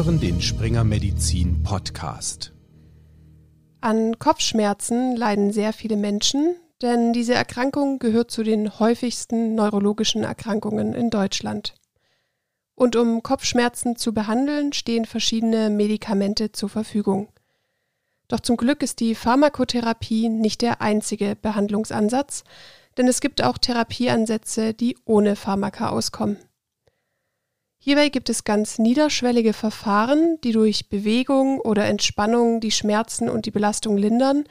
[0.00, 2.54] hören den Springer Medizin Podcast.
[3.82, 10.94] An Kopfschmerzen leiden sehr viele Menschen, denn diese Erkrankung gehört zu den häufigsten neurologischen Erkrankungen
[10.94, 11.74] in Deutschland.
[12.74, 17.28] Und um Kopfschmerzen zu behandeln, stehen verschiedene Medikamente zur Verfügung.
[18.26, 22.44] Doch zum Glück ist die Pharmakotherapie nicht der einzige Behandlungsansatz,
[22.96, 26.38] denn es gibt auch Therapieansätze, die ohne Pharmaka auskommen.
[27.82, 33.50] Hierbei gibt es ganz niederschwellige Verfahren, die durch Bewegung oder Entspannung die Schmerzen und die
[33.50, 34.44] Belastung lindern,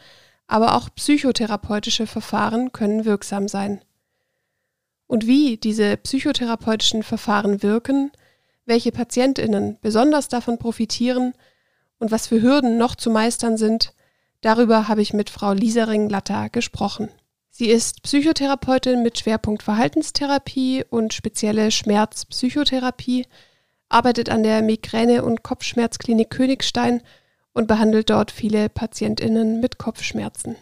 [0.48, 3.86] aber auch psychotherapeutische Verfahren können wirksam sein.
[5.06, 8.12] Und wie diese psychotherapeutischen Verfahren wirken,
[8.66, 11.34] welche Patientinnen besonders davon profitieren
[12.00, 13.94] und was für Hürden noch zu meistern sind,
[14.42, 17.10] darüber habe ich mit Frau Liesering-Latter gesprochen.
[17.60, 23.26] Sie ist Psychotherapeutin mit Schwerpunkt Verhaltenstherapie und spezielle Schmerzpsychotherapie,
[23.90, 27.02] arbeitet an der Migräne- und Kopfschmerzklinik Königstein
[27.52, 30.56] und behandelt dort viele Patientinnen mit Kopfschmerzen.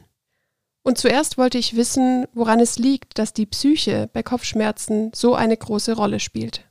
[0.82, 5.56] Und zuerst wollte ich wissen, woran es liegt, dass die Psyche bei Kopfschmerzen so eine
[5.56, 6.66] große Rolle spielt.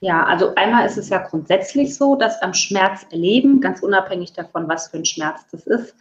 [0.00, 4.88] Ja, also einmal ist es ja grundsätzlich so, dass am Schmerzerleben, ganz unabhängig davon, was
[4.88, 5.94] für ein Schmerz das ist,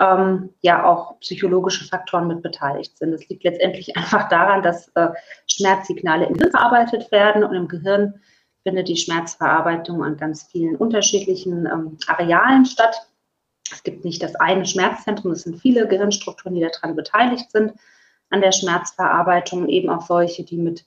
[0.00, 3.12] ähm, ja auch psychologische Faktoren mit beteiligt sind.
[3.12, 5.10] Es liegt letztendlich einfach daran, dass äh,
[5.46, 8.14] Schmerzsignale im Gehirn verarbeitet werden und im Gehirn
[8.62, 13.06] findet die Schmerzverarbeitung an ganz vielen unterschiedlichen ähm, Arealen statt.
[13.72, 17.72] Es gibt nicht das eine Schmerzzentrum, es sind viele Gehirnstrukturen, die daran beteiligt sind
[18.30, 20.84] an der Schmerzverarbeitung, eben auch solche, die mit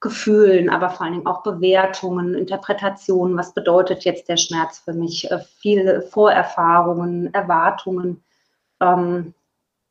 [0.00, 5.30] Gefühlen, aber vor allen Dingen auch Bewertungen, Interpretationen, was bedeutet jetzt der Schmerz für mich,
[5.30, 8.22] äh, viele Vorerfahrungen, Erwartungen
[8.80, 9.34] ähm,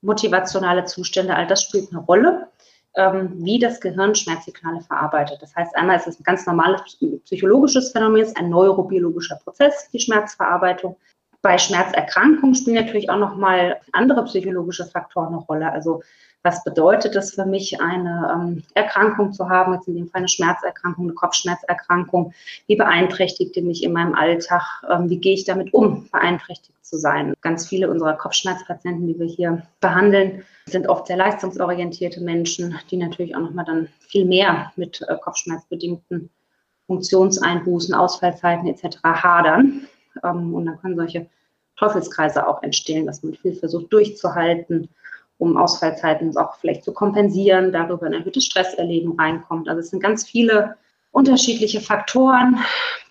[0.01, 2.47] motivationale Zustände, all das spielt eine Rolle,
[2.95, 5.41] ähm, wie das Gehirn Schmerzsignale verarbeitet.
[5.41, 6.81] Das heißt, einmal ist es ein ganz normales
[7.25, 10.95] psychologisches Phänomen, ist ein neurobiologischer Prozess, die Schmerzverarbeitung.
[11.45, 15.71] Bei Schmerzerkrankungen spielen natürlich auch nochmal andere psychologische Faktoren eine Rolle.
[15.71, 16.01] Also
[16.41, 20.27] was bedeutet es für mich, eine ähm, Erkrankung zu haben, jetzt in dem Fall eine
[20.27, 22.33] Schmerzerkrankung, eine Kopfschmerzerkrankung,
[22.65, 26.97] wie beeinträchtigt die mich in meinem Alltag, ähm, wie gehe ich damit um, beeinträchtigt zu
[26.97, 27.35] sein.
[27.41, 33.35] Ganz viele unserer Kopfschmerzpatienten, die wir hier behandeln, sind oft sehr leistungsorientierte Menschen, die natürlich
[33.35, 36.31] auch nochmal dann viel mehr mit äh, kopfschmerzbedingten
[36.87, 38.97] Funktionseinbußen, Ausfallzeiten etc.
[39.03, 39.87] hadern.
[40.23, 41.27] Ähm, und dann können solche
[41.77, 44.89] Teufelskreise auch entstehen, dass man viel versucht durchzuhalten,
[45.37, 49.67] um Ausfallzeiten auch vielleicht zu kompensieren, darüber ein erhöhtes Stresserleben reinkommt.
[49.67, 50.77] Also es sind ganz viele
[51.11, 52.59] unterschiedliche Faktoren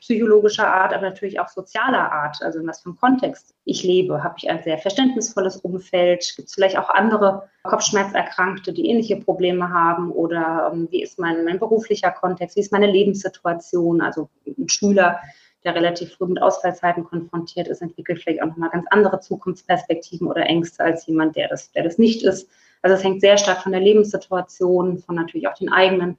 [0.05, 4.23] psychologischer Art, aber natürlich auch sozialer Art, also in was für einem Kontext ich lebe.
[4.23, 6.31] Habe ich ein sehr verständnisvolles Umfeld?
[6.37, 10.13] Gibt es vielleicht auch andere Kopfschmerzerkrankte, die ähnliche Probleme haben?
[10.13, 12.57] Oder ähm, wie ist mein, mein beruflicher Kontext?
[12.57, 14.03] Wie ist meine Lebenssituation?
[14.03, 15.21] Also ein Schüler,
[15.65, 20.43] der relativ früh mit Ausfallzeiten konfrontiert ist, entwickelt vielleicht auch nochmal ganz andere Zukunftsperspektiven oder
[20.43, 22.49] Ängste als jemand, der das, der das nicht ist.
[22.83, 26.19] Also es hängt sehr stark von der Lebenssituation, von natürlich auch den eigenen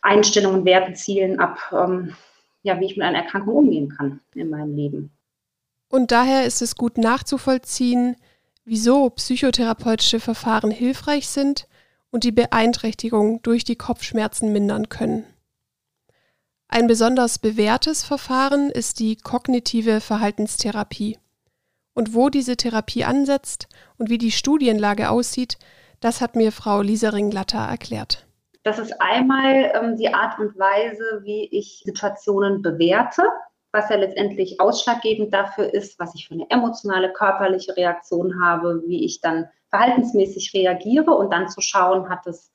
[0.00, 2.14] Einstellungen, Werten, Zielen ab, ähm,
[2.64, 5.12] ja, wie ich mit einer Erkrankung umgehen kann in meinem Leben.
[5.88, 8.16] Und daher ist es gut nachzuvollziehen,
[8.64, 11.68] wieso psychotherapeutische Verfahren hilfreich sind
[12.10, 15.24] und die Beeinträchtigung durch die Kopfschmerzen mindern können.
[16.74, 21.18] Ein besonders bewährtes Verfahren ist die kognitive Verhaltenstherapie.
[21.92, 23.68] Und wo diese Therapie ansetzt
[23.98, 25.58] und wie die Studienlage aussieht,
[26.00, 28.26] das hat mir Frau Liesering-Latter erklärt.
[28.62, 33.24] Das ist einmal ähm, die Art und Weise, wie ich Situationen bewerte,
[33.70, 39.04] was ja letztendlich ausschlaggebend dafür ist, was ich für eine emotionale, körperliche Reaktion habe, wie
[39.04, 42.50] ich dann verhaltensmäßig reagiere und dann zu schauen, hat es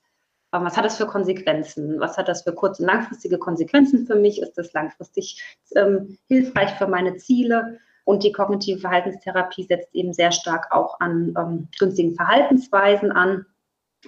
[0.64, 2.00] was hat das für Konsequenzen?
[2.00, 4.42] Was hat das für kurz- und langfristige Konsequenzen für mich?
[4.42, 5.42] Ist das langfristig
[5.76, 7.80] ähm, hilfreich für meine Ziele?
[8.06, 13.46] Und die kognitive Verhaltenstherapie setzt eben sehr stark auch an ähm, günstigen Verhaltensweisen an,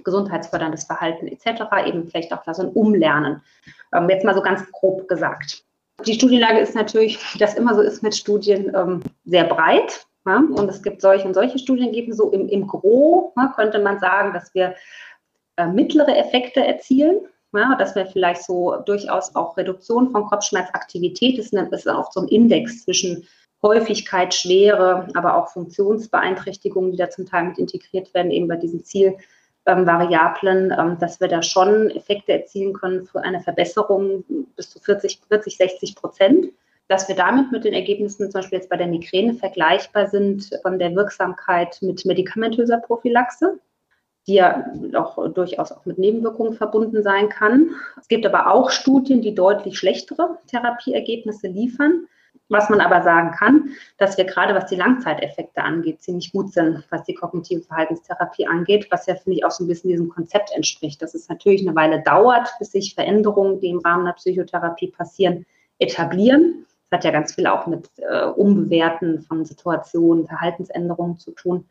[0.04, 3.42] gesundheitsförderndes Verhalten etc., eben vielleicht auch so ein Umlernen.
[3.94, 5.66] Ähm, jetzt mal so ganz grob gesagt.
[6.06, 10.06] Die Studienlage ist natürlich, wie das immer so ist mit Studien, ähm, sehr breit.
[10.26, 10.38] Ja?
[10.38, 14.34] Und es gibt solche und solche Studien So im, im Gro ja, könnte man sagen,
[14.34, 14.76] dass wir
[15.60, 17.20] äh, mittlere Effekte erzielen.
[17.52, 22.28] Ja, dass wir vielleicht so durchaus auch Reduktion von Kopfschmerzaktivität, das ist auch so ein
[22.28, 23.28] Index zwischen
[23.64, 28.84] Häufigkeit, Schwere, aber auch Funktionsbeeinträchtigungen, die da zum Teil mit integriert werden, eben bei diesen
[28.86, 34.24] Zielvariablen, ähm, dass wir da schon Effekte erzielen können für eine Verbesserung
[34.56, 36.46] bis zu 40, 40 60 Prozent.
[36.88, 40.80] Dass wir damit mit den Ergebnissen zum Beispiel jetzt bei der Migräne vergleichbar sind von
[40.80, 43.60] der Wirksamkeit mit medikamentöser Prophylaxe
[44.28, 47.72] die ja auch durchaus auch mit Nebenwirkungen verbunden sein kann.
[48.00, 52.08] Es gibt aber auch Studien, die deutlich schlechtere Therapieergebnisse liefern.
[52.52, 53.70] Was man aber sagen kann,
[54.00, 58.88] dass wir gerade was die Langzeiteffekte angeht, ziemlich gut sind, was die kognitive Verhaltenstherapie angeht,
[58.90, 61.76] was ja, finde ich, auch so ein bisschen diesem Konzept entspricht, dass es natürlich eine
[61.76, 65.46] Weile dauert, bis sich Veränderungen, die im Rahmen der Psychotherapie passieren,
[65.78, 66.66] etablieren.
[66.90, 71.66] Das hat ja ganz viel auch mit äh, Umbewerten von Situationen, Verhaltensänderungen zu tun.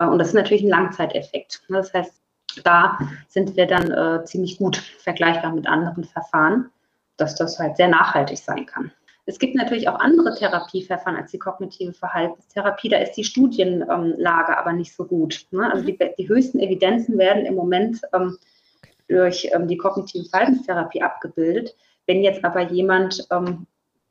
[0.00, 1.62] Äh, und das ist natürlich ein Langzeiteffekt.
[1.68, 2.20] Das heißt,
[2.64, 2.98] da
[3.28, 6.70] sind wir dann äh, ziemlich gut vergleichbar mit anderen Verfahren,
[7.16, 8.90] dass das halt sehr nachhaltig sein kann.
[9.26, 12.88] Es gibt natürlich auch andere Therapieverfahren als die kognitive Verhaltenstherapie.
[12.88, 15.46] Da ist die Studienlage aber nicht so gut.
[15.52, 15.70] Ne?
[15.70, 18.36] Also die, die, höchsten Evidenzen werden im Moment ähm,
[19.08, 21.76] durch ähm, die kognitive Verhaltenstherapie abgebildet.
[22.06, 23.66] Wenn jetzt aber jemand ähm,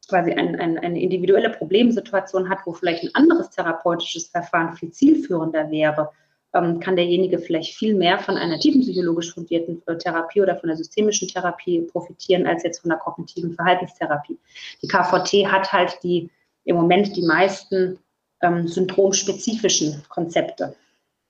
[0.09, 5.69] quasi ein, ein, eine individuelle Problemsituation hat, wo vielleicht ein anderes therapeutisches Verfahren viel zielführender
[5.71, 6.11] wäre,
[6.53, 10.77] ähm, kann derjenige vielleicht viel mehr von einer tiefenpsychologisch fundierten äh, Therapie oder von der
[10.77, 14.37] systemischen Therapie profitieren, als jetzt von der kognitiven Verhaltenstherapie.
[14.81, 16.29] Die KVT hat halt die
[16.65, 17.99] im Moment die meisten
[18.41, 20.75] ähm, syndromspezifischen Konzepte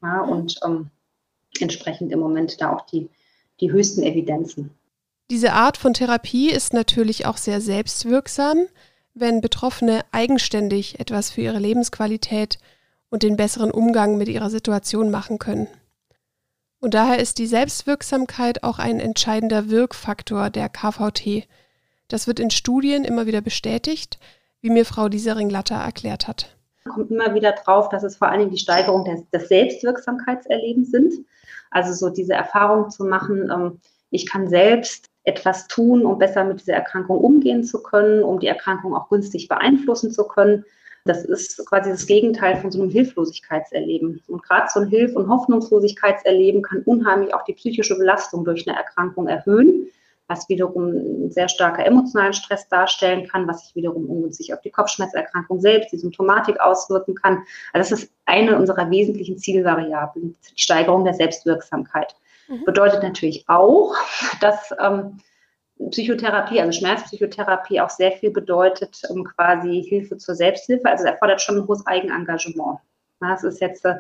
[0.02, 0.90] ja, und ähm,
[1.60, 3.10] entsprechend im Moment da auch die,
[3.60, 4.72] die höchsten Evidenzen.
[5.30, 8.66] Diese Art von Therapie ist natürlich auch sehr selbstwirksam,
[9.14, 12.58] wenn Betroffene eigenständig etwas für ihre Lebensqualität
[13.12, 15.68] und den besseren Umgang mit ihrer Situation machen können.
[16.80, 21.48] Und daher ist die Selbstwirksamkeit auch ein entscheidender Wirkfaktor der KVT.
[22.08, 24.18] Das wird in Studien immer wieder bestätigt,
[24.62, 26.56] wie mir Frau Diesering-Latter erklärt hat.
[26.86, 31.14] Kommt immer wieder drauf, dass es vor allen Dingen die Steigerung des, des Selbstwirksamkeitserlebens sind.
[31.70, 33.80] Also so diese Erfahrung zu machen, ähm,
[34.10, 38.48] ich kann selbst etwas tun, um besser mit dieser Erkrankung umgehen zu können, um die
[38.48, 40.66] Erkrankung auch günstig beeinflussen zu können.
[41.06, 44.22] Das ist quasi das Gegenteil von so einem Hilflosigkeitserleben.
[44.28, 48.76] Und gerade so ein Hilf- und Hoffnungslosigkeitserleben kann unheimlich auch die psychische Belastung durch eine
[48.76, 49.88] Erkrankung erhöhen,
[50.28, 54.72] was wiederum einen sehr starker emotionalen Stress darstellen kann, was sich wiederum ungünstig auf die
[54.72, 57.44] Kopfschmerzerkrankung selbst, die Symptomatik auswirken kann.
[57.74, 62.16] Also das ist eine unserer wesentlichen Zielvariablen, die Steigerung der Selbstwirksamkeit.
[62.50, 62.66] Mhm.
[62.66, 63.96] Bedeutet natürlich auch,
[64.42, 65.18] dass ähm,
[65.92, 70.90] Psychotherapie, also Schmerzpsychotherapie auch sehr viel bedeutet, um quasi Hilfe zur Selbsthilfe.
[70.90, 72.80] Also erfordert schon ein hohes Eigenengagement.
[73.22, 74.00] Das ist jetzt, äh,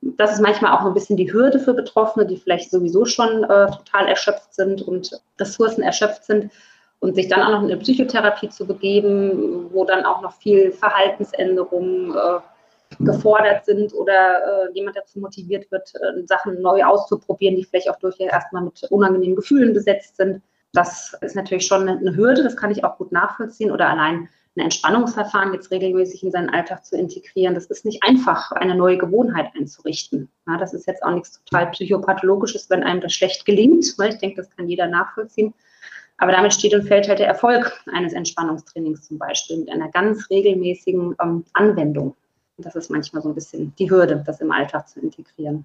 [0.00, 3.66] das ist manchmal auch ein bisschen die Hürde für Betroffene, die vielleicht sowieso schon äh,
[3.66, 6.50] total erschöpft sind und Ressourcen erschöpft sind.
[7.00, 10.72] Und sich dann auch noch in eine Psychotherapie zu begeben, wo dann auch noch viel
[10.72, 12.40] Verhaltensänderungen äh,
[13.00, 17.98] gefordert sind oder äh, jemand dazu motiviert wird, äh, Sachen neu auszuprobieren, die vielleicht auch
[17.98, 20.42] durchaus erstmal mit unangenehmen Gefühlen besetzt sind
[20.72, 23.70] das ist natürlich schon eine Hürde, das kann ich auch gut nachvollziehen.
[23.70, 27.54] Oder allein ein Entspannungsverfahren jetzt regelmäßig in seinen Alltag zu integrieren.
[27.54, 30.30] Das ist nicht einfach, eine neue Gewohnheit einzurichten.
[30.46, 33.84] Ja, das ist jetzt auch nichts total psychopathologisches, wenn einem das schlecht gelingt.
[33.84, 35.54] Ich denke, das kann jeder nachvollziehen.
[36.18, 40.28] Aber damit steht und fällt halt der Erfolg eines Entspannungstrainings zum Beispiel mit einer ganz
[40.28, 42.16] regelmäßigen ähm, Anwendung.
[42.58, 45.64] Das ist manchmal so ein bisschen die Hürde, das im Alltag zu integrieren.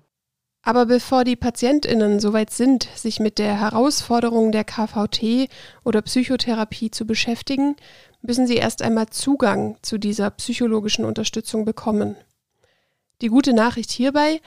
[0.66, 5.50] Aber bevor die Patientinnen soweit sind, sich mit der Herausforderung der KVT
[5.84, 7.76] oder Psychotherapie zu beschäftigen,
[8.22, 12.16] müssen sie erst einmal Zugang zu dieser psychologischen Unterstützung bekommen.
[13.22, 14.40] Die gute Nachricht hierbei,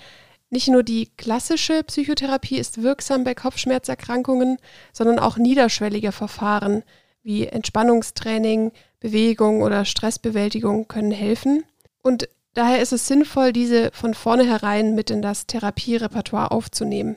[0.49, 4.57] nicht nur die klassische Psychotherapie ist wirksam bei Kopfschmerzerkrankungen,
[4.93, 6.83] sondern auch niederschwellige Verfahren
[7.23, 11.65] wie Entspannungstraining, Bewegung oder Stressbewältigung können helfen.
[12.03, 17.17] Und Daher ist es sinnvoll, diese von vornherein mit in das Therapierepertoire aufzunehmen.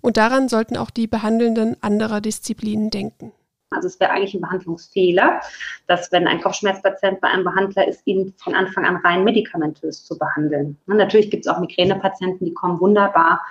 [0.00, 3.32] Und daran sollten auch die Behandelnden anderer Disziplinen denken.
[3.70, 5.42] Also es wäre eigentlich ein Behandlungsfehler,
[5.88, 10.16] dass wenn ein Kopfschmerzpatient bei einem Behandler ist, ihn von Anfang an rein medikamentös zu
[10.16, 10.78] behandeln.
[10.86, 13.42] Und natürlich gibt es auch Migränepatienten, die kommen wunderbar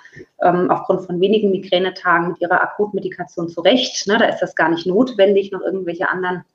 [0.41, 4.07] ähm, aufgrund von wenigen Migränetagen mit ihrer Akutmedikation zurecht.
[4.07, 6.45] Ne, da ist das gar nicht notwendig, noch irgendwelche anderen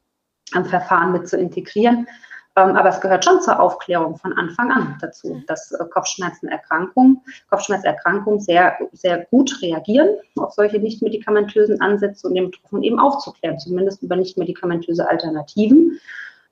[0.57, 2.09] ähm, Verfahren mit zu integrieren.
[2.57, 5.45] Ähm, aber es gehört schon zur Aufklärung von Anfang an dazu, mhm.
[5.47, 7.21] dass äh, Kopfschmerzenerkrankungen,
[7.51, 13.59] Kopfschmerzerkrankungen sehr, sehr gut reagieren auf solche nicht medikamentösen Ansätze und den Betroffenen eben aufzuklären,
[13.59, 16.01] zumindest über nicht medikamentöse Alternativen.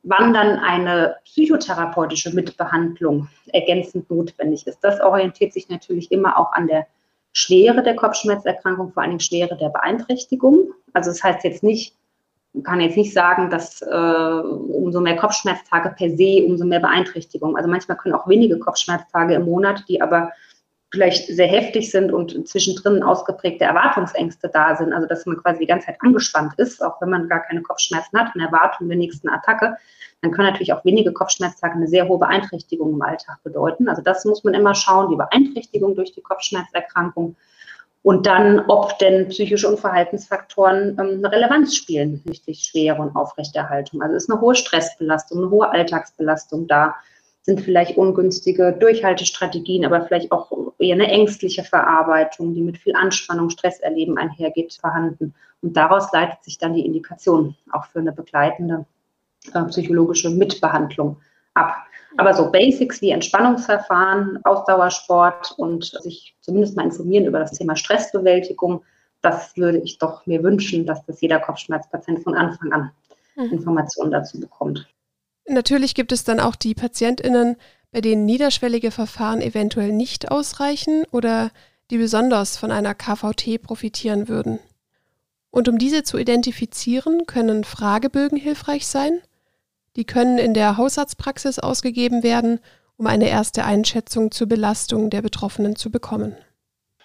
[0.03, 6.67] Wann dann eine psychotherapeutische Mitbehandlung ergänzend notwendig ist, das orientiert sich natürlich immer auch an
[6.67, 6.87] der
[7.33, 10.75] Schwere der Kopfschmerzerkrankung, vor allen Dingen Schwere der Beeinträchtigung.
[10.93, 11.97] Also das heißt jetzt nicht,
[12.63, 17.57] kann jetzt nicht sagen, dass äh, umso mehr Kopfschmerztage per se, umso mehr Beeinträchtigung.
[17.57, 20.31] Also manchmal können auch wenige Kopfschmerztage im Monat, die aber
[20.93, 25.67] vielleicht sehr heftig sind und zwischendrin ausgeprägte Erwartungsängste da sind, also dass man quasi die
[25.67, 29.29] ganze Zeit angespannt ist, auch wenn man gar keine Kopfschmerzen hat, in Erwartung der nächsten
[29.29, 29.77] Attacke,
[30.23, 33.89] dann können natürlich auch wenige Kopfschmerztage eine sehr hohe Beeinträchtigung im Alltag bedeuten.
[33.89, 37.35] Also das muss man immer schauen, die Beeinträchtigung durch die Kopfschmerzerkrankung
[38.05, 44.03] Und dann, ob denn psychische und Verhaltensfaktoren ähm, eine Relevanz spielen hinsichtlich Schwere und Aufrechterhaltung.
[44.03, 46.97] Also ist eine hohe Stressbelastung, eine hohe Alltagsbelastung da,
[47.41, 53.49] sind vielleicht ungünstige Durchhaltestrategien, aber vielleicht auch eher eine ängstliche Verarbeitung, die mit viel Anspannung,
[53.49, 55.35] Stresserleben einhergeht, vorhanden.
[55.63, 58.85] Und daraus leitet sich dann die Indikation auch für eine begleitende
[59.55, 61.17] äh, psychologische Mitbehandlung
[61.55, 61.75] ab.
[62.17, 68.83] Aber so Basics wie Entspannungsverfahren, Ausdauersport und sich zumindest mal informieren über das Thema Stressbewältigung,
[69.21, 72.91] das würde ich doch mir wünschen, dass das jeder Kopfschmerzpatient von Anfang an
[73.37, 73.53] mhm.
[73.53, 74.87] Informationen dazu bekommt.
[75.47, 77.57] Natürlich gibt es dann auch die PatientInnen,
[77.91, 81.51] bei denen niederschwellige Verfahren eventuell nicht ausreichen oder
[81.91, 84.59] die besonders von einer KVT profitieren würden.
[85.51, 89.21] Und um diese zu identifizieren, können Fragebögen hilfreich sein–
[89.97, 92.61] die können in der Hausarztpraxis ausgegeben werden,
[92.97, 96.37] um eine erste Einschätzung zur Belastung der Betroffenen zu bekommen.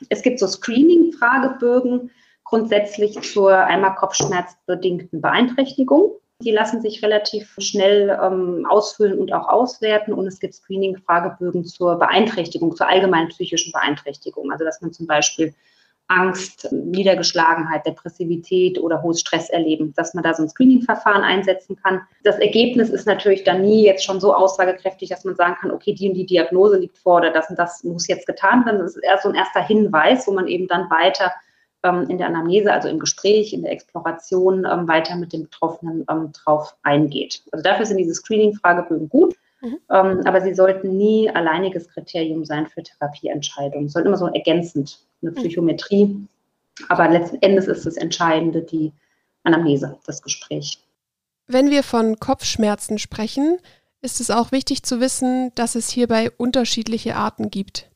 [0.10, 2.12] Es gibt so Screening-Fragebögen
[2.44, 6.14] grundsätzlich zur einmal kopfschmerzbedingten Beeinträchtigung.
[6.42, 10.14] Die lassen sich relativ schnell ähm, ausfüllen und auch auswerten.
[10.14, 14.52] Und es gibt Screening-Fragebögen zur Beeinträchtigung, zur allgemeinen psychischen Beeinträchtigung.
[14.52, 15.54] Also dass man zum Beispiel
[16.10, 22.02] Angst, Niedergeschlagenheit, Depressivität oder hohes Stresserleben, dass man da so ein Screening-Verfahren einsetzen kann.
[22.24, 25.94] Das Ergebnis ist natürlich dann nie jetzt schon so aussagekräftig, dass man sagen kann, okay,
[25.94, 28.80] die und die Diagnose liegt vor oder das und das muss jetzt getan werden.
[28.80, 31.32] Das ist eher so ein erster Hinweis, wo man eben dann weiter
[31.84, 36.06] ähm, in der Anamnese, also im Gespräch, in der Exploration ähm, weiter mit dem Betroffenen
[36.10, 37.44] ähm, drauf eingeht.
[37.52, 39.36] Also dafür sind diese Screening-Fragebögen gut.
[39.62, 39.78] Mhm.
[39.92, 43.90] Ähm, aber sie sollten nie alleiniges Kriterium sein für Therapieentscheidungen.
[43.90, 46.28] Sollten immer so ergänzend eine Psychometrie.
[46.88, 48.94] Aber letzten Endes ist das Entscheidende die
[49.44, 50.80] Anamnese, das Gespräch.
[51.48, 53.58] Wenn wir von Kopfschmerzen sprechen,
[54.02, 57.90] ist es auch wichtig zu wissen, dass es hierbei unterschiedliche Arten gibt,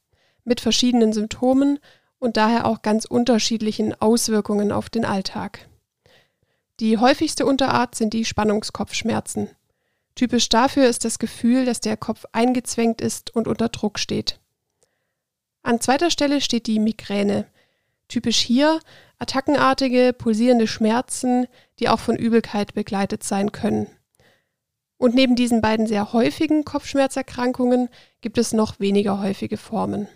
[0.43, 1.79] mit verschiedenen Symptomen
[2.19, 5.67] und daher auch ganz unterschiedlichen Auswirkungen auf den Alltag.
[6.79, 9.49] Die häufigste Unterart sind die Spannungskopfschmerzen.
[10.15, 14.39] Typisch dafür ist das Gefühl, dass der Kopf eingezwängt ist und unter Druck steht.
[15.63, 17.47] An zweiter Stelle steht die Migräne.
[18.09, 18.79] Typisch hier
[19.17, 21.47] attackenartige, pulsierende Schmerzen,
[21.79, 23.87] die auch von Übelkeit begleitet sein können.
[24.97, 27.89] Und neben diesen beiden sehr häufigen Kopfschmerzerkrankungen
[28.21, 30.07] gibt es noch weniger häufige Formen.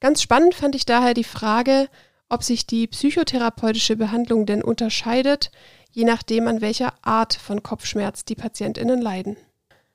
[0.00, 1.88] Ganz spannend fand ich daher die Frage,
[2.30, 5.50] ob sich die psychotherapeutische Behandlung denn unterscheidet,
[5.92, 9.36] je nachdem, an welcher Art von Kopfschmerz die Patientinnen leiden.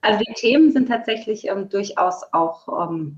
[0.01, 3.17] Also die Themen sind tatsächlich ähm, durchaus auch ähm,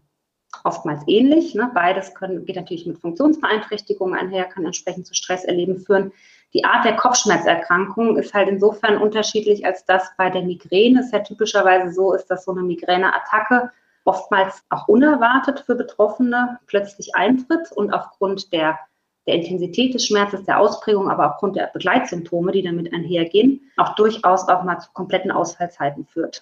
[0.64, 1.56] oftmals ähnlich.
[1.56, 1.72] Ne?
[1.74, 6.12] Beides können, geht natürlich mit Funktionsbeeinträchtigungen einher, kann entsprechend zu Stresserleben führen.
[6.54, 11.20] Die Art der Kopfschmerzerkrankung ist halt insofern unterschiedlich, als dass bei der Migräne es ja
[11.20, 13.72] typischerweise so ist, dass so eine Migräneattacke
[14.06, 18.80] oftmals auch unerwartet für Betroffene plötzlich eintritt und aufgrund der,
[19.28, 24.48] der Intensität des Schmerzes, der Ausprägung, aber aufgrund der Begleitsymptome, die damit einhergehen, auch durchaus
[24.48, 26.42] auch mal zu kompletten Ausfallzeiten führt.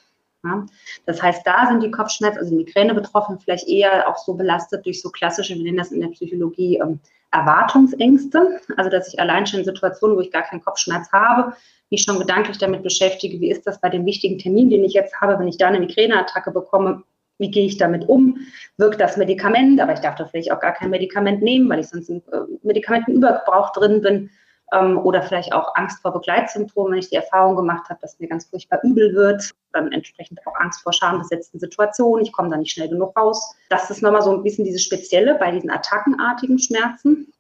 [1.06, 5.02] Das heißt, da sind die Kopfschmerzen, also die Migräne-Betroffenen vielleicht eher auch so belastet durch
[5.02, 7.00] so klassische, wir nennen das in der Psychologie, ähm,
[7.32, 8.60] Erwartungsängste.
[8.78, 11.54] Also, dass ich allein schon in Situationen, wo ich gar keinen Kopfschmerz habe,
[11.92, 15.20] mich schon gedanklich damit beschäftige, wie ist das bei dem wichtigen Termin, den ich jetzt
[15.22, 17.04] habe, wenn ich da eine Migräneattacke bekomme,
[17.38, 18.38] wie gehe ich damit um?
[18.78, 19.82] Wirkt das Medikament?
[19.82, 22.40] Aber ich darf da vielleicht auch gar kein Medikament nehmen, weil ich sonst im äh,
[22.64, 24.30] Medikamentenübergebrauch drin bin
[24.72, 28.27] ähm, oder vielleicht auch Angst vor Begleitsymptomen, wenn ich die Erfahrung gemacht habe, dass mir
[28.27, 32.72] ganz furchtbar übel wird, dann entsprechend auch Angst vor schambesetzten Situationen, ich komme da nicht
[32.72, 33.55] schnell genug raus.
[33.69, 37.31] Das ist nochmal so ein bisschen dieses Spezielle bei diesen attackenartigen Schmerzen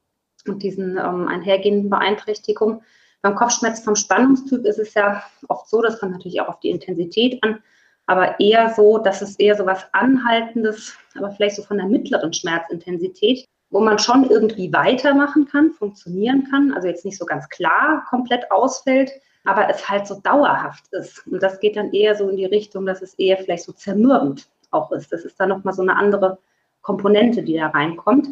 [0.47, 2.81] und diesen ähm, einhergehenden Beeinträchtigungen.
[3.21, 6.69] Beim Kopfschmerz vom Spannungstyp ist es ja oft so, das kommt natürlich auch auf die
[6.69, 7.63] Intensität an,
[8.05, 12.33] aber eher so, dass es eher so was Anhaltendes, aber vielleicht so von der mittleren
[12.33, 18.05] Schmerzintensität, wo man schon irgendwie weitermachen kann, funktionieren kann, also jetzt nicht so ganz klar
[18.09, 19.11] komplett ausfällt,
[19.43, 21.25] aber es halt so dauerhaft ist.
[21.27, 24.47] Und das geht dann eher so in die Richtung, dass es eher vielleicht so zermürbend
[24.71, 25.11] auch ist.
[25.11, 26.37] Das ist dann nochmal so eine andere
[26.81, 28.29] Komponente, die da reinkommt.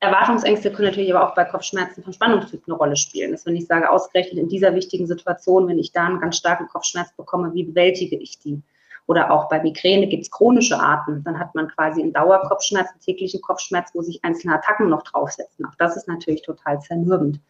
[0.00, 3.32] Erwartungsängste können natürlich aber auch bei Kopfschmerzen von Spannungstyp eine Rolle spielen.
[3.32, 6.68] Dass wenn ich sage, ausgerechnet in dieser wichtigen Situation, wenn ich da einen ganz starken
[6.68, 8.62] Kopfschmerz bekomme, wie bewältige ich die?
[9.08, 11.24] Oder auch bei Migräne gibt es chronische Arten.
[11.24, 15.64] Dann hat man quasi einen Dauerkopfschmerz, einen täglichen Kopfschmerz, wo sich einzelne Attacken noch draufsetzen.
[15.64, 17.40] Auch das ist natürlich total zermürbend.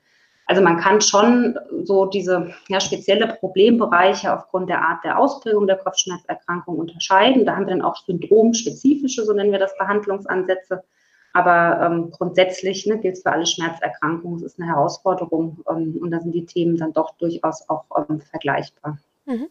[0.46, 5.78] Also man kann schon so diese ja, spezielle Problembereiche aufgrund der Art der Ausprägung der
[5.78, 7.44] Kopfschmerzerkrankung unterscheiden.
[7.44, 10.84] Da haben wir dann auch syndromspezifische, so nennen wir das, Behandlungsansätze.
[11.32, 14.38] Aber ähm, grundsätzlich ne, gilt es für alle Schmerzerkrankungen.
[14.38, 18.20] Es ist eine Herausforderung ähm, und da sind die Themen dann doch durchaus auch ähm,
[18.20, 18.98] vergleichbar.
[19.26, 19.48] Mhm.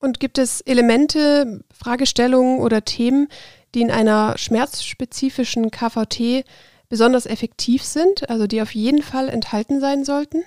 [0.00, 3.28] Und gibt es Elemente, Fragestellungen oder Themen,
[3.74, 6.44] die in einer schmerzspezifischen KVT
[6.88, 10.44] besonders effektiv sind, also die auf jeden Fall enthalten sein sollten?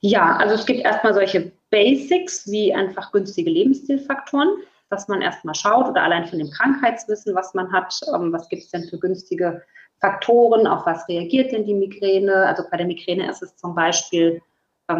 [0.00, 4.48] Ja, also es gibt erstmal solche Basics wie einfach günstige Lebensstilfaktoren,
[4.88, 8.62] dass man erstmal schaut oder allein von dem Krankheitswissen, was man hat, ähm, was gibt
[8.62, 9.62] es denn für günstige
[10.00, 12.46] Faktoren, auf was reagiert denn die Migräne.
[12.46, 14.42] Also bei der Migräne ist es zum Beispiel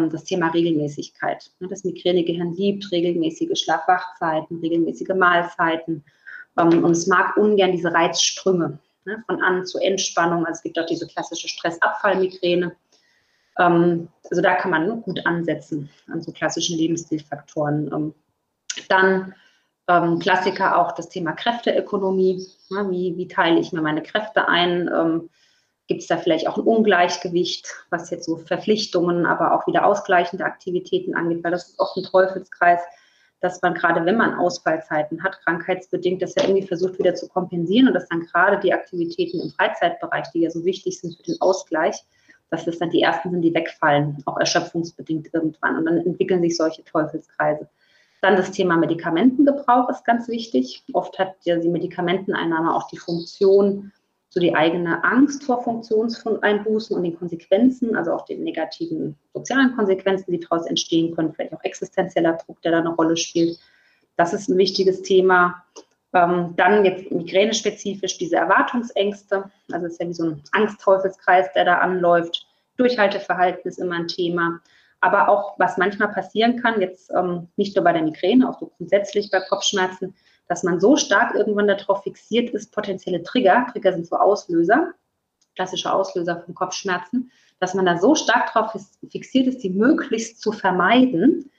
[0.09, 1.51] das Thema Regelmäßigkeit.
[1.59, 6.03] Ne, das Migränegehirn liebt regelmäßige Schlafwachzeiten, regelmäßige Mahlzeiten
[6.57, 10.45] ähm, und es mag ungern diese Reizströme ne, von An- zu Entspannung.
[10.45, 12.75] Also es gibt auch diese klassische Stressabfallmigräne.
[13.59, 18.13] Ähm, also da kann man gut ansetzen an so klassischen Lebensstilfaktoren.
[18.87, 19.33] dann
[20.21, 22.47] Klassiker auch das Thema Kräfteökonomie.
[22.69, 24.89] Ne, wie, wie teile ich mir meine Kräfte ein?
[25.87, 30.45] Gibt es da vielleicht auch ein Ungleichgewicht, was jetzt so Verpflichtungen, aber auch wieder ausgleichende
[30.45, 32.81] Aktivitäten angeht, weil das ist oft ein Teufelskreis,
[33.41, 37.87] dass man gerade, wenn man Ausfallzeiten hat, krankheitsbedingt, das ja irgendwie versucht wieder zu kompensieren
[37.87, 41.41] und dass dann gerade die Aktivitäten im Freizeitbereich, die ja so wichtig sind für den
[41.41, 42.05] Ausgleich,
[42.51, 45.77] dass das dann die ersten sind, die wegfallen, auch erschöpfungsbedingt irgendwann.
[45.77, 47.67] Und dann entwickeln sich solche Teufelskreise.
[48.21, 50.83] Dann das Thema Medikamentengebrauch ist ganz wichtig.
[50.93, 53.91] Oft hat ja die Medikamenteneinnahme auch die Funktion,
[54.33, 60.31] so die eigene Angst vor Funktionseinbußen und den Konsequenzen, also auch den negativen sozialen Konsequenzen,
[60.31, 63.59] die daraus entstehen können, vielleicht auch existenzieller Druck, der da eine Rolle spielt.
[64.15, 65.61] Das ist ein wichtiges Thema.
[66.13, 69.51] Ähm, dann jetzt migränespezifisch diese Erwartungsängste.
[69.69, 72.47] Also es ist ja wie so ein Angstteufelskreis, der da anläuft.
[72.77, 74.61] Durchhalteverhalten ist immer ein Thema.
[75.01, 78.71] Aber auch, was manchmal passieren kann, jetzt ähm, nicht nur bei der Migräne, auch so
[78.77, 80.15] grundsätzlich bei Kopfschmerzen,
[80.51, 84.91] dass man so stark irgendwann darauf fixiert ist, potenzielle Trigger, Trigger sind so Auslöser,
[85.55, 87.31] klassische Auslöser von Kopfschmerzen,
[87.61, 88.75] dass man da so stark darauf
[89.09, 91.49] fixiert ist, die möglichst zu vermeiden,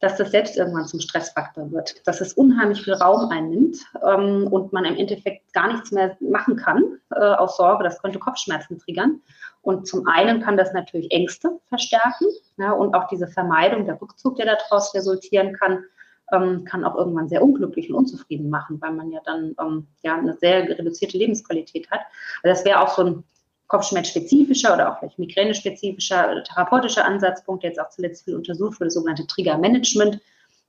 [0.00, 4.70] dass das selbst irgendwann zum Stressfaktor wird, dass es unheimlich viel Raum einnimmt ähm, und
[4.74, 9.22] man im Endeffekt gar nichts mehr machen kann äh, aus Sorge, das könnte Kopfschmerzen triggern.
[9.62, 12.26] Und zum einen kann das natürlich Ängste verstärken
[12.58, 15.84] ja, und auch diese Vermeidung, der Rückzug, der daraus resultieren kann,
[16.32, 20.16] ähm, kann auch irgendwann sehr unglücklich und unzufrieden machen, weil man ja dann ähm, ja
[20.16, 22.00] eine sehr reduzierte Lebensqualität hat.
[22.42, 23.24] Also das wäre auch so ein
[23.68, 28.94] Kopfschmerzspezifischer oder auch vielleicht migräne-spezifischer therapeutischer Ansatzpunkt, der jetzt auch zuletzt viel untersucht wurde, das
[28.94, 30.20] sogenannte Trigger-Management,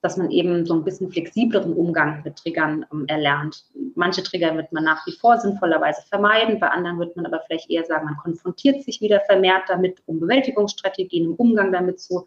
[0.02, 3.66] dass man eben so ein bisschen flexibleren Umgang mit Triggern ähm, erlernt.
[3.96, 7.70] Manche Trigger wird man nach wie vor sinnvollerweise vermeiden, bei anderen wird man aber vielleicht
[7.70, 12.26] eher sagen, man konfrontiert sich wieder vermehrt damit, um Bewältigungsstrategien im Umgang damit zu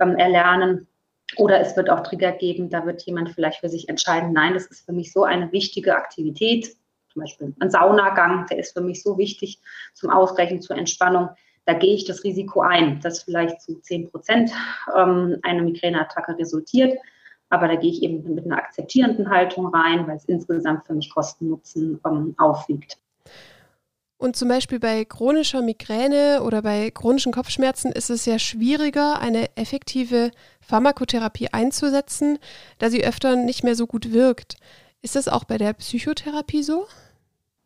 [0.00, 0.86] ähm, erlernen.
[1.36, 4.66] Oder es wird auch Trigger geben, da wird jemand vielleicht für sich entscheiden, nein, das
[4.66, 6.76] ist für mich so eine wichtige Aktivität,
[7.12, 9.60] zum Beispiel ein Saunagang, der ist für mich so wichtig
[9.94, 11.30] zum Ausgleichen, zur Entspannung.
[11.64, 14.50] Da gehe ich das Risiko ein, dass vielleicht zu 10 Prozent
[14.94, 16.96] ähm, eine Migräneattacke resultiert.
[17.48, 21.10] Aber da gehe ich eben mit einer akzeptierenden Haltung rein, weil es insgesamt für mich
[21.10, 22.98] Kosten-Nutzen ähm, aufwiegt.
[24.18, 29.54] Und zum Beispiel bei chronischer Migräne oder bei chronischen Kopfschmerzen ist es ja schwieriger, eine
[29.56, 30.30] effektive
[30.66, 32.38] Pharmakotherapie einzusetzen,
[32.78, 34.56] da sie öfter nicht mehr so gut wirkt.
[35.02, 36.86] Ist das auch bei der Psychotherapie so?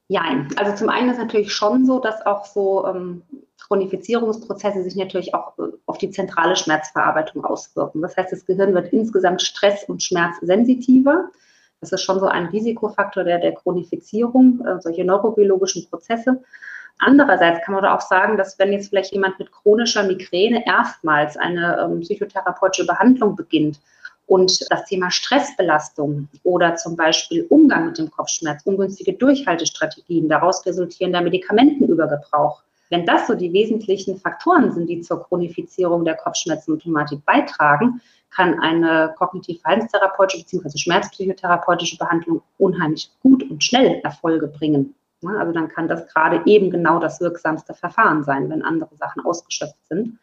[0.09, 0.23] Ja,
[0.57, 3.23] also zum einen ist natürlich schon so, dass auch so ähm,
[3.59, 8.03] Chronifizierungsprozesse sich natürlich auch äh, auf die zentrale Schmerzverarbeitung auswirken.
[8.03, 11.31] Das heißt, das Gehirn wird insgesamt stress- und schmerzsensitiver.
[11.81, 16.43] Das ist schon so ein Risikofaktor der, der Chronifizierung, äh, solche neurobiologischen Prozesse.
[17.01, 21.79] Andererseits kann man auch sagen, dass wenn jetzt vielleicht jemand mit chronischer Migräne erstmals eine
[21.81, 23.81] ähm, psychotherapeutische Behandlung beginnt
[24.27, 31.23] und das Thema Stressbelastung oder zum Beispiel Umgang mit dem Kopfschmerz, ungünstige Durchhaltestrategien, daraus resultierender
[31.23, 38.61] Medikamentenübergebrauch, wenn das so die wesentlichen Faktoren sind, die zur Chronifizierung der Kopfschmerzsymptomatik beitragen, kann
[38.61, 40.77] eine kognitiv-verhaltenstherapeutische bzw.
[40.77, 44.95] schmerzpsychotherapeutische Behandlung unheimlich gut und schnell Erfolge bringen.
[45.27, 49.87] Also dann kann das gerade eben genau das wirksamste Verfahren sein, wenn andere Sachen ausgeschöpft
[49.89, 50.19] sind.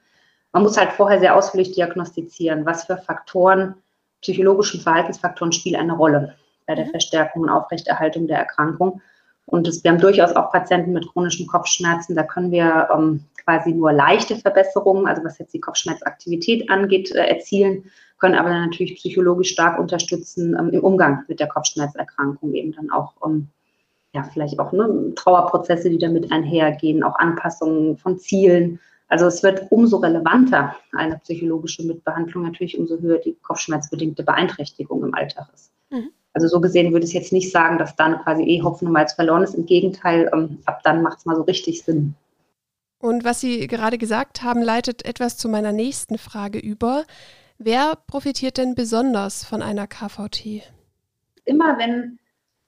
[0.54, 3.76] Man muss halt vorher sehr ausführlich diagnostizieren, was für Faktoren,
[4.22, 6.92] psychologischen Verhaltensfaktoren spielen eine Rolle bei der mhm.
[6.92, 9.02] Verstärkung und Aufrechterhaltung der Erkrankung.
[9.46, 13.72] Und das, wir haben durchaus auch Patienten mit chronischen Kopfschmerzen, da können wir ähm, quasi
[13.72, 17.86] nur leichte Verbesserungen, also was jetzt die Kopfschmerzaktivität angeht, äh, erzielen,
[18.18, 22.90] können aber dann natürlich psychologisch stark unterstützen ähm, im Umgang mit der Kopfschmerzerkrankung, eben dann
[22.92, 23.48] auch ähm,
[24.14, 28.80] ja, vielleicht auch ne, Trauerprozesse, die damit einhergehen, auch Anpassungen von Zielen.
[29.08, 35.14] Also es wird umso relevanter, eine psychologische Mitbehandlung natürlich, umso höher die kopfschmerzbedingte Beeinträchtigung im
[35.14, 35.72] Alltag ist.
[35.90, 36.10] Mhm.
[36.34, 39.14] Also so gesehen würde ich jetzt nicht sagen, dass dann quasi eh Hopfen und Malz
[39.14, 39.56] verloren ist.
[39.56, 42.16] Im Gegenteil, ähm, ab dann macht es mal so richtig Sinn.
[43.00, 47.06] Und was Sie gerade gesagt haben, leitet etwas zu meiner nächsten Frage über.
[47.58, 50.62] Wer profitiert denn besonders von einer KVT?
[51.46, 52.20] Immer wenn,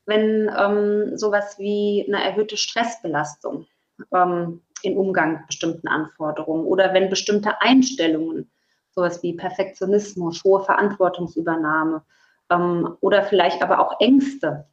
[0.10, 3.68] wenn ähm, sowas wie eine erhöhte Stressbelastung
[4.14, 8.52] ähm, in Umgang mit bestimmten Anforderungen oder wenn bestimmte Einstellungen,
[8.92, 12.04] sowas wie Perfektionismus, hohe Verantwortungsübernahme
[12.50, 14.66] ähm, oder vielleicht aber auch Ängste,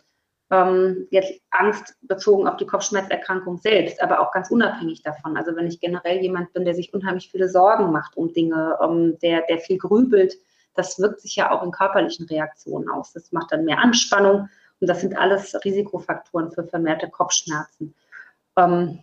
[0.50, 5.36] ähm, jetzt Angst bezogen auf die Kopfschmerzerkrankung selbst, aber auch ganz unabhängig davon.
[5.36, 9.18] Also wenn ich generell jemand bin, der sich unheimlich viele Sorgen macht um Dinge, ähm,
[9.22, 10.34] der, der viel grübelt,
[10.74, 13.12] das wirkt sich ja auch in körperlichen Reaktionen aus.
[13.12, 14.48] Das macht dann mehr Anspannung
[14.80, 17.94] und das sind alles Risikofaktoren für vermehrte Kopfschmerzen.
[18.56, 19.02] Ähm,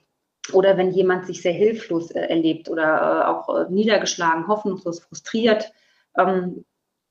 [0.52, 5.72] oder wenn jemand sich sehr hilflos äh, erlebt oder äh, auch äh, niedergeschlagen, hoffnungslos, frustriert,
[6.18, 6.66] ähm,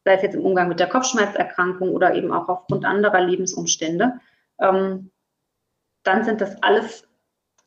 [0.04, 4.20] sei es jetzt im Umgang mit der Kopfschmerzerkrankung oder eben auch aufgrund anderer Lebensumstände,
[4.60, 5.10] ähm,
[6.02, 7.08] dann sind das alles,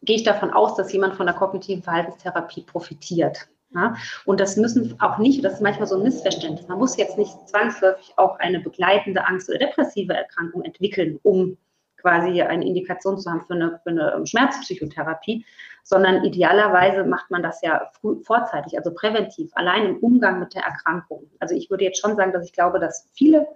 [0.02, 3.48] gehe ich davon aus, dass jemand von der kognitiven Verhaltenstherapie profitiert.
[3.74, 3.96] Ja?
[4.26, 7.48] Und das müssen auch nicht, das ist manchmal so ein Missverständnis, man muss jetzt nicht
[7.48, 11.58] zwangsläufig auch eine begleitende Angst- oder depressive Erkrankung entwickeln, um
[11.98, 15.44] quasi eine Indikation zu haben für eine, für eine Schmerzpsychotherapie,
[15.84, 20.64] sondern idealerweise macht man das ja früh, vorzeitig, also präventiv, allein im Umgang mit der
[20.64, 21.32] Erkrankung.
[21.40, 23.48] Also ich würde jetzt schon sagen, dass ich glaube, dass viele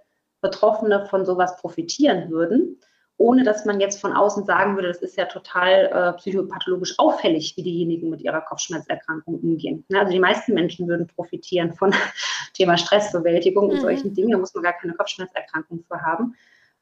[0.41, 2.80] Betroffene von sowas profitieren würden,
[3.19, 7.53] ohne dass man jetzt von außen sagen würde, das ist ja total äh, psychopathologisch auffällig,
[7.58, 9.84] wie diejenigen mit ihrer Kopfschmerzerkrankung umgehen.
[9.89, 9.99] Ne?
[9.99, 11.93] Also die meisten Menschen würden profitieren von
[12.53, 13.71] Thema Stressbewältigung mhm.
[13.71, 14.32] und solchen Dingen.
[14.32, 16.34] Da muss man gar keine Kopfschmerzerkrankung für haben.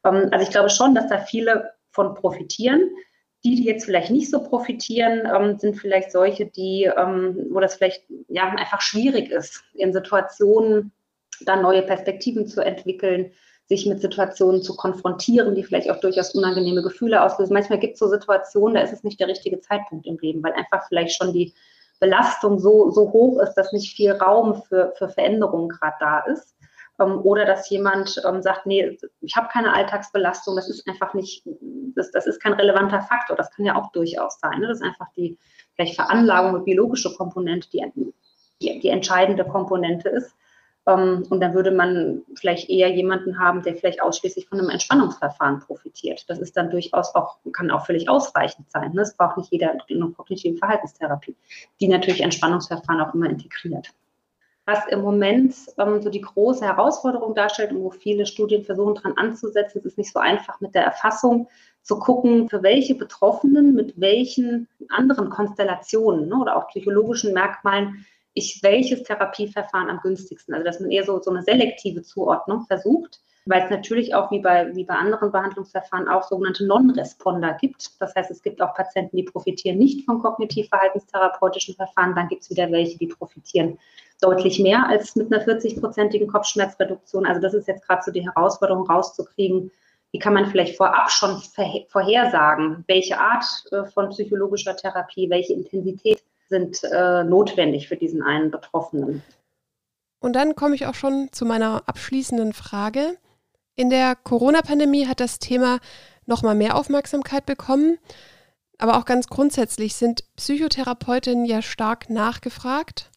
[0.04, 2.88] Ähm, also ich glaube schon, dass da viele von profitieren.
[3.44, 7.76] Die, die jetzt vielleicht nicht so profitieren, ähm, sind vielleicht solche, die, ähm, wo das
[7.76, 10.92] vielleicht ja einfach schwierig ist, in Situationen
[11.40, 13.32] dann neue Perspektiven zu entwickeln,
[13.68, 17.52] sich mit Situationen zu konfrontieren, die vielleicht auch durchaus unangenehme Gefühle auslösen.
[17.52, 20.54] Manchmal gibt es so Situationen, da ist es nicht der richtige Zeitpunkt im Leben, weil
[20.54, 21.52] einfach vielleicht schon die
[22.00, 26.54] Belastung so, so hoch ist, dass nicht viel Raum für, für Veränderungen gerade da ist.
[26.98, 31.46] Ähm, oder dass jemand ähm, sagt, nee, ich habe keine Alltagsbelastung, das ist einfach nicht,
[31.94, 33.36] das, das ist kein relevanter Faktor.
[33.36, 34.60] Das kann ja auch durchaus sein.
[34.60, 34.68] Ne?
[34.68, 35.36] Das ist einfach die
[35.74, 37.84] vielleicht Veranlagung und biologische Komponente, die,
[38.62, 40.34] die, die entscheidende Komponente ist.
[40.86, 45.60] Ähm, und dann würde man vielleicht eher jemanden haben, der vielleicht ausschließlich von einem Entspannungsverfahren
[45.60, 46.24] profitiert.
[46.28, 48.92] Das ist dann durchaus auch, kann auch völlig ausreichend sein.
[48.92, 49.02] Ne?
[49.02, 51.36] Es braucht nicht jeder eine kognitive Verhaltenstherapie,
[51.80, 53.92] die natürlich Entspannungsverfahren auch immer integriert
[54.68, 59.14] was im Moment ähm, so die große Herausforderung darstellt und wo viele Studien versuchen dran
[59.16, 59.78] anzusetzen.
[59.78, 61.48] Es ist nicht so einfach mit der Erfassung
[61.80, 68.04] zu gucken, für welche Betroffenen mit welchen anderen Konstellationen ne, oder auch psychologischen Merkmalen
[68.38, 70.54] ich welches Therapieverfahren am günstigsten.
[70.54, 74.40] Also dass man eher so, so eine selektive Zuordnung versucht, weil es natürlich auch wie
[74.40, 78.00] bei, wie bei anderen Behandlungsverfahren auch sogenannte Non-Responder gibt.
[78.00, 82.14] Das heißt, es gibt auch Patienten, die profitieren nicht von kognitiv-verhaltenstherapeutischen Verfahren.
[82.14, 83.78] Dann gibt es wieder welche, die profitieren
[84.20, 87.24] deutlich mehr als mit einer 40-prozentigen Kopfschmerzreduktion.
[87.24, 89.70] Also das ist jetzt gerade so die Herausforderung rauszukriegen,
[90.12, 91.40] wie kann man vielleicht vorab schon
[91.88, 98.50] vorhersagen, welche Art äh, von psychologischer Therapie, welche Intensität sind äh, notwendig für diesen einen
[98.50, 99.22] Betroffenen.
[100.20, 103.16] Und dann komme ich auch schon zu meiner abschließenden Frage.
[103.76, 105.78] In der Corona-Pandemie hat das Thema
[106.26, 107.98] nochmal mehr Aufmerksamkeit bekommen.
[108.78, 113.10] Aber auch ganz grundsätzlich sind Psychotherapeutinnen ja stark nachgefragt.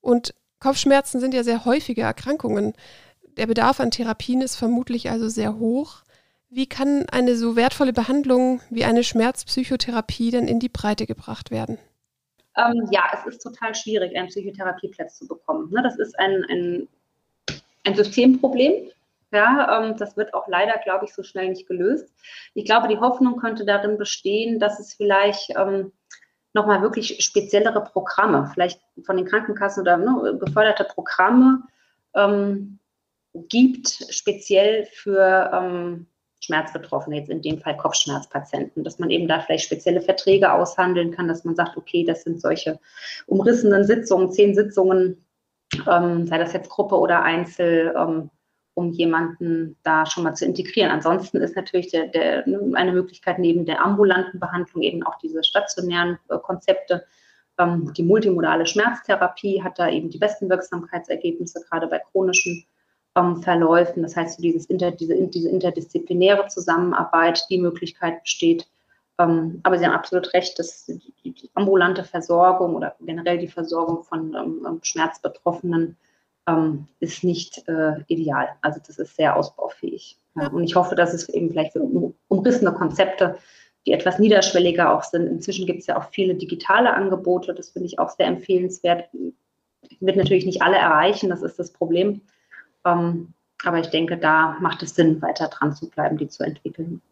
[0.00, 2.74] Und Kopfschmerzen sind ja sehr häufige Erkrankungen.
[3.36, 6.02] Der Bedarf an Therapien ist vermutlich also sehr hoch.
[6.48, 11.78] Wie kann eine so wertvolle Behandlung wie eine Schmerzpsychotherapie denn in die Breite gebracht werden?
[12.60, 15.70] Ähm, ja, es ist total schwierig, einen Psychotherapieplatz zu bekommen.
[15.70, 15.82] Ne?
[15.82, 16.88] Das ist ein, ein,
[17.84, 18.90] ein Systemproblem.
[19.32, 22.12] Ja, ähm, das wird auch leider, glaube ich, so schnell nicht gelöst.
[22.54, 25.92] Ich glaube, die Hoffnung könnte darin bestehen, dass es vielleicht ähm,
[26.52, 31.62] nochmal wirklich speziellere Programme, vielleicht von den Krankenkassen oder ne, geförderte Programme
[32.14, 32.80] ähm,
[33.32, 36.06] gibt, speziell für ähm,
[36.40, 41.28] Schmerzbetroffene, jetzt in dem Fall Kopfschmerzpatienten, dass man eben da vielleicht spezielle Verträge aushandeln kann,
[41.28, 42.80] dass man sagt, okay, das sind solche
[43.26, 45.24] umrissenen Sitzungen, zehn Sitzungen,
[45.88, 48.30] ähm, sei das jetzt Gruppe oder Einzel, ähm,
[48.74, 50.90] um jemanden da schon mal zu integrieren.
[50.90, 56.18] Ansonsten ist natürlich der, der, eine Möglichkeit neben der ambulanten Behandlung eben auch diese stationären
[56.28, 57.04] äh, Konzepte.
[57.58, 62.64] Ähm, die multimodale Schmerztherapie hat da eben die besten Wirksamkeitsergebnisse, gerade bei chronischen
[63.16, 64.02] ähm, Verläufen.
[64.02, 68.68] Das heißt, dieses inter, diese, diese interdisziplinäre Zusammenarbeit, die Möglichkeit besteht.
[69.18, 74.04] Ähm, aber Sie haben absolut recht, dass die, die, ambulante Versorgung oder generell die Versorgung
[74.04, 75.96] von ähm, Schmerzbetroffenen
[76.46, 78.48] ähm, ist nicht äh, ideal.
[78.62, 80.16] Also das ist sehr ausbaufähig.
[80.36, 80.48] Ja.
[80.48, 81.82] Und ich hoffe, dass es eben vielleicht für
[82.28, 83.36] umrissene Konzepte,
[83.86, 85.26] die etwas niederschwelliger auch sind.
[85.26, 89.08] Inzwischen gibt es ja auch viele digitale Angebote, das finde ich auch sehr empfehlenswert.
[90.00, 92.22] Wird natürlich nicht alle erreichen, das ist das Problem.
[92.84, 97.02] Ähm, aber ich denke, da macht es Sinn, weiter dran zu bleiben, die zu entwickeln.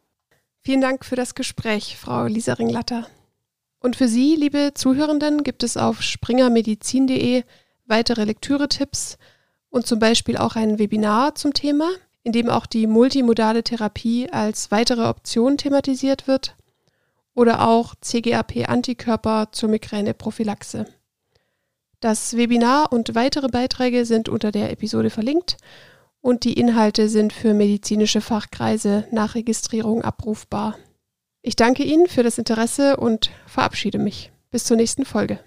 [0.63, 3.07] Vielen Dank für das Gespräch, Frau Lisa Ringlatter.
[3.81, 7.45] Und für Sie, liebe Zuhörenden, gibt es auf springermedizin.de
[7.87, 9.19] weitere Lektüre-Tipps
[9.71, 11.89] und zum Beispiel auch ein Webinar zum Thema,
[12.23, 16.57] in dem auch die multimodale Therapie als weitere Option thematisiert wird
[17.35, 20.87] oder auch CGAP-Antikörper zur Migräneprophylaxe.
[22.01, 25.57] Das Webinar und weitere Beiträge sind unter der Episode verlinkt
[26.21, 30.79] und die Inhalte sind für medizinische Fachkreise nach Registrierung abrufbar.
[31.43, 34.31] Ich danke Ihnen für das Interesse und verabschiede mich.
[34.51, 35.41] Bis zur nächsten Folge.